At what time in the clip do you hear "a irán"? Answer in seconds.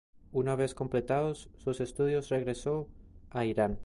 3.29-3.77